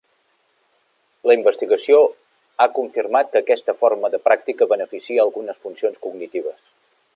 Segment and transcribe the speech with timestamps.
[1.31, 1.99] La investigació
[2.65, 6.69] ha confirma que aquesta forma de pràctica beneficia algunes funcions cognitives.